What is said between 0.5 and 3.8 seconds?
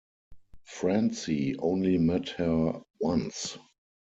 Francie only met her once.